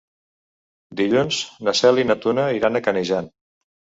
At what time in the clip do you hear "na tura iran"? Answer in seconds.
2.11-2.79